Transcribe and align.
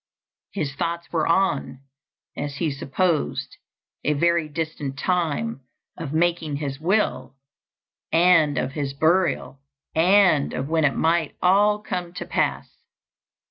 His 0.53 0.73
thoughts 0.73 1.11
were 1.11 1.27
on, 1.27 1.83
as 2.35 2.55
he 2.55 2.71
supposed, 2.71 3.57
a 4.03 4.13
very 4.13 4.49
distant 4.49 4.97
time 4.97 5.61
of 5.95 6.11
making 6.11 6.55
his 6.55 6.79
will, 6.79 7.35
and 8.11 8.57
of 8.57 8.71
his 8.71 8.95
burial, 8.95 9.59
and 9.93 10.53
of 10.53 10.67
when 10.67 10.85
it 10.85 10.95
might 10.95 11.35
all 11.43 11.77
come 11.83 12.13
to 12.13 12.25
pass. 12.25 12.77